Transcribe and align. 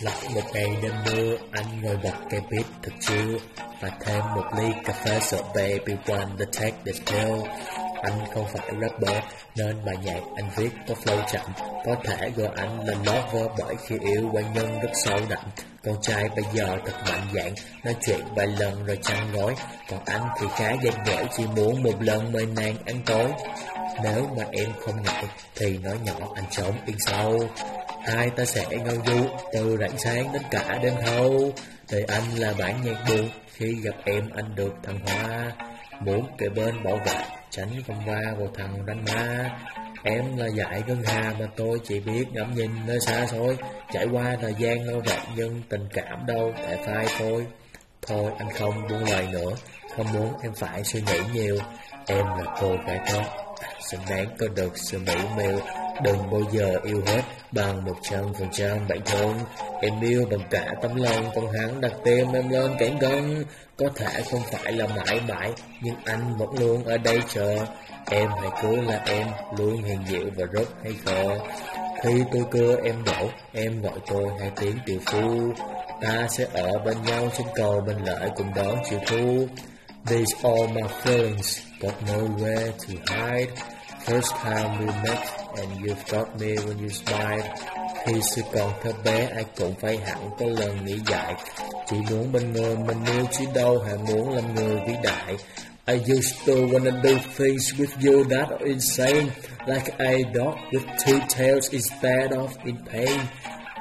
Lại 0.00 0.28
một 0.34 0.40
ngày 0.52 0.76
đêm 0.82 0.92
mưa, 1.06 1.36
anh 1.50 1.82
ngồi 1.82 1.96
bật 1.96 2.14
cây 2.30 2.40
bếp 2.50 2.66
thật 2.82 2.92
chill 3.00 3.36
Và 3.80 3.90
thêm 4.00 4.20
một 4.34 4.44
ly 4.58 4.68
cà 4.84 4.92
phê 4.92 5.18
sợ 5.22 5.42
baby 5.54 5.92
one 6.06 6.26
the 6.38 6.44
take 6.52 6.76
the 6.86 6.92
pill 7.06 7.42
Anh 8.02 8.18
không 8.34 8.46
phải 8.52 8.70
rapper 8.80 9.22
nên 9.56 9.84
bài 9.84 9.96
nhạc 10.04 10.20
anh 10.36 10.50
viết 10.56 10.70
có 10.88 10.94
flow 10.94 11.22
chậm. 11.32 11.44
Có 11.84 11.96
thể 12.04 12.30
gọi 12.36 12.48
anh 12.56 12.86
là 12.86 12.94
lover 12.94 13.50
bởi 13.58 13.74
khi 13.86 13.96
yêu 14.00 14.30
quan 14.32 14.52
nhân 14.54 14.80
rất 14.80 14.90
sâu 15.04 15.18
đậm. 15.28 15.44
Con 15.84 15.96
trai 16.02 16.28
bây 16.28 16.44
giờ 16.52 16.76
thật 16.86 16.94
mạnh 17.06 17.28
dạn 17.34 17.54
Nói 17.84 17.94
chuyện 18.06 18.20
vài 18.36 18.46
lần 18.46 18.86
rồi 18.86 18.98
chăn 19.02 19.32
nói 19.32 19.54
Còn 19.90 20.00
anh 20.06 20.28
thì 20.40 20.46
khá 20.56 20.70
gian 20.82 20.94
dở 21.06 21.24
chỉ 21.36 21.46
muốn 21.56 21.82
một 21.82 22.02
lần 22.02 22.32
mời 22.32 22.46
nàng 22.46 22.74
ăn 22.86 23.00
tối. 23.06 23.28
Nếu 24.04 24.28
mà 24.36 24.44
em 24.52 24.72
không 24.80 25.02
ngại 25.02 25.24
thì 25.56 25.78
nói 25.78 25.98
nhỏ 26.04 26.28
anh 26.34 26.44
trốn 26.50 26.72
yên 26.86 26.96
sâu 26.98 27.48
Hai 28.06 28.30
ta 28.30 28.44
sẽ 28.44 28.66
ngâu 28.84 28.96
du 29.06 29.26
từ 29.52 29.76
rạng 29.80 29.98
sáng 29.98 30.32
đến 30.32 30.42
cả 30.50 30.78
đêm 30.82 30.94
thâu 31.06 31.52
Đời 31.92 32.04
anh 32.08 32.22
là 32.38 32.54
bản 32.58 32.80
nhạc 32.84 33.04
buồn 33.08 33.30
Khi 33.52 33.74
gặp 33.82 33.94
em 34.04 34.30
anh 34.34 34.54
được 34.54 34.72
thăng 34.82 34.98
hoa. 35.06 35.52
Muốn 36.00 36.26
kề 36.38 36.48
bên 36.48 36.82
bảo 36.84 36.96
vệ, 36.96 37.22
Tránh 37.50 37.68
không 37.86 38.02
qua 38.06 38.20
vào 38.38 38.48
thằng 38.54 38.86
đánh 38.86 39.04
ma. 39.04 39.50
Em 40.02 40.36
là 40.36 40.46
dại 40.46 40.82
ngân 40.86 41.02
hà 41.02 41.34
mà 41.40 41.46
tôi 41.56 41.80
chỉ 41.84 42.00
biết 42.00 42.24
ngắm 42.32 42.54
nhìn 42.54 42.70
nơi 42.86 43.00
xa 43.00 43.26
xôi. 43.26 43.56
Trải 43.92 44.06
qua 44.12 44.36
thời 44.40 44.54
gian 44.58 44.82
lâu 44.82 45.00
vậy 45.06 45.18
nhưng 45.36 45.62
tình 45.68 45.88
cảm 45.92 46.26
đâu 46.26 46.52
thể 46.56 46.76
phai 46.86 47.06
thôi 47.18 47.46
Thôi 48.02 48.32
anh 48.38 48.50
không 48.50 48.88
buông 48.88 49.04
lời 49.04 49.28
nữa, 49.32 49.50
Không 49.96 50.12
muốn 50.12 50.32
em 50.42 50.52
phải 50.54 50.84
suy 50.84 51.00
nghĩ 51.00 51.18
nhiều. 51.34 51.58
Em 52.06 52.26
là 52.26 52.56
cô 52.60 52.76
gái 52.86 53.00
tốt, 53.12 53.22
Xứng 53.90 54.00
đáng 54.10 54.36
có 54.38 54.46
được 54.48 54.78
sự 54.78 54.98
mỹ 54.98 55.14
miều 55.36 55.60
Đừng 56.02 56.30
bao 56.30 56.40
giờ 56.52 56.76
yêu 56.84 57.02
hết, 57.06 57.22
bằng 57.52 57.84
một 57.84 57.96
trăm 58.10 58.34
phần 58.38 58.48
trăm 58.52 58.88
bạn 58.88 58.98
thân. 59.04 59.38
Em 59.80 60.00
yêu 60.00 60.26
bằng 60.30 60.40
cả 60.50 60.74
tấm 60.82 60.96
lòng 60.96 61.30
Còn 61.34 61.52
hắn 61.52 61.80
đặt 61.80 61.92
tim 62.04 62.32
em 62.32 62.48
lên 62.48 62.70
cánh 62.78 62.98
gân. 62.98 63.44
Có 63.76 63.88
thể 63.96 64.22
không 64.30 64.40
phải 64.52 64.72
là 64.72 64.86
mãi 64.86 65.20
mãi, 65.28 65.52
Nhưng 65.82 65.94
anh 66.04 66.36
vẫn 66.38 66.48
luôn 66.58 66.84
ở 66.84 66.98
đây 66.98 67.20
chờ. 67.28 67.56
Em 68.10 68.30
hãy 68.40 68.50
cứ 68.62 68.80
là 68.80 69.02
em, 69.06 69.26
Luôn 69.58 69.82
hiền 69.82 69.98
dịu 70.08 70.30
và 70.36 70.44
rất 70.44 70.68
hay 70.84 70.92
khờ. 71.04 71.38
Khi 72.02 72.24
tôi 72.32 72.44
cưa 72.50 72.76
em 72.84 73.04
đổ 73.04 73.28
Em 73.52 73.82
gọi 73.82 73.98
tôi 74.06 74.24
hai 74.40 74.50
tiếng 74.60 74.76
tiểu 74.86 74.98
phu. 75.06 75.52
Ta 76.00 76.26
sẽ 76.30 76.46
ở 76.52 76.78
bên 76.78 76.96
nhau 77.06 77.28
trên 77.38 77.46
cầu 77.54 77.80
bên 77.80 77.96
lợi 78.04 78.30
cùng 78.36 78.54
đón 78.54 78.78
chiều 78.90 78.98
thu. 79.06 79.46
These 80.06 80.34
all 80.42 80.68
my 80.74 80.82
feelings 81.02 81.60
Got 81.80 81.94
nowhere 82.06 82.72
to 82.72 82.94
hide. 83.06 83.52
First 84.08 84.34
time 84.36 84.78
we 84.78 84.86
met 84.86 85.22
and 85.56 85.84
you've 85.84 86.04
got 86.10 86.40
me 86.40 86.56
when 86.56 86.78
you 86.78 86.88
smile. 86.88 87.54
Khi 88.04 88.20
xưa 88.20 88.42
còn 88.52 88.72
thơ 88.82 88.92
bé, 89.04 89.28
ai 89.34 89.44
cũng 89.56 89.74
phải 89.80 89.96
hẳn 89.96 90.30
có 90.38 90.46
lần 90.46 90.84
nghĩ 90.84 90.98
dại. 91.06 91.34
Chỉ 91.90 91.96
muốn 92.10 92.32
bên 92.32 92.52
người 92.52 92.76
mình 92.76 93.04
yêu, 93.04 93.26
chứ 93.38 93.44
đâu 93.54 93.78
hẳn 93.78 94.04
muốn 94.04 94.34
làm 94.34 94.54
người 94.54 94.80
vĩ 94.86 94.94
đại. 95.02 95.36
I 95.86 95.94
used 96.14 96.34
to 96.46 96.52
wanna 96.52 97.02
do 97.02 97.10
things 97.36 97.74
with 97.76 98.12
you 98.12 98.24
that 98.30 98.48
are 98.50 98.64
insane. 98.64 99.26
Like 99.66 99.92
a 99.98 100.12
dog 100.34 100.54
with 100.70 100.86
two 101.06 101.20
tails 101.36 101.70
instead 101.70 102.30
of 102.30 102.48
in 102.64 102.76
pain. 102.92 103.20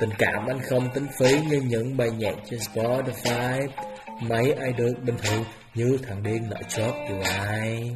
Tình 0.00 0.10
cảm 0.18 0.46
anh 0.46 0.60
không 0.68 0.88
tính 0.94 1.06
phí 1.18 1.40
như 1.40 1.60
những 1.60 1.96
bài 1.96 2.10
nhạc 2.10 2.34
trên 2.50 2.60
Spotify. 2.60 3.68
Mấy 4.20 4.52
ai 4.52 4.72
được 4.72 4.94
bình 5.02 5.16
thường, 5.22 5.44
như 5.74 5.98
thằng 6.08 6.22
điên 6.22 6.48
nợ 6.50 6.56
chót 6.68 6.94
dù 7.08 7.14
ai? 7.48 7.90